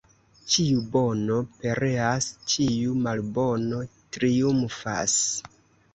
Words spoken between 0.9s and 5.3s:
bono pereas, ĉiu malbono triumfas.